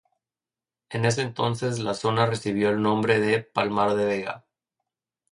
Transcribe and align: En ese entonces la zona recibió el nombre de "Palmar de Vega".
En 0.89 1.05
ese 1.05 1.21
entonces 1.21 1.77
la 1.77 1.93
zona 1.93 2.25
recibió 2.25 2.71
el 2.71 2.81
nombre 2.81 3.19
de 3.19 3.43
"Palmar 3.43 3.93
de 3.93 4.05
Vega". 4.05 4.45